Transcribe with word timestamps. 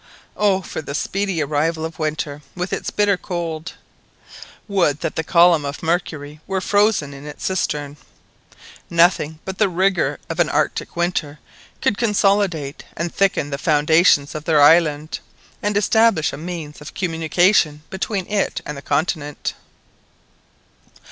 Oh 0.35 0.63
for 0.63 0.81
the 0.81 0.95
speedy 0.95 1.43
arrival 1.43 1.85
of 1.85 1.93
the 1.97 2.01
winter, 2.01 2.41
with 2.55 2.73
its 2.73 2.89
bitter 2.89 3.17
cold! 3.17 3.73
Would 4.67 5.01
that 5.01 5.15
the 5.15 5.23
column 5.23 5.63
of 5.63 5.83
mercury 5.83 6.39
were 6.47 6.59
frozen 6.59 7.13
in 7.13 7.27
its 7.27 7.45
cistern! 7.45 7.97
Nothing 8.89 9.37
but 9.45 9.59
the 9.59 9.69
rigour 9.69 10.19
of 10.27 10.39
an 10.39 10.49
Arctic 10.49 10.95
winter 10.95 11.37
could 11.83 11.99
consolidate 11.99 12.83
and 12.97 13.13
thicken 13.13 13.51
the 13.51 13.59
foundation 13.59 14.27
of 14.33 14.45
their 14.45 14.59
island, 14.59 15.19
and 15.61 15.77
establish 15.77 16.33
a 16.33 16.35
means 16.37 16.81
of 16.81 16.95
communication 16.95 17.83
between 17.91 18.25
it 18.27 18.59
and 18.65 18.75
the 18.75 18.81
continent. 18.81 19.53